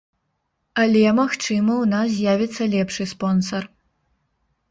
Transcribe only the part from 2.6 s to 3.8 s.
лепшы спонсар.